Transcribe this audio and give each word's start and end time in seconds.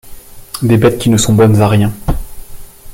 Des 0.63 0.77
bêtes 0.77 0.97
qui 0.97 1.11
ne 1.11 1.17
sont 1.17 1.33
bonnes 1.35 1.61
à 1.61 1.67
rien 1.67 1.93